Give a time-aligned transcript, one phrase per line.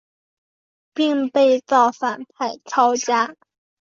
[0.95, 3.35] 并被造反派抄家。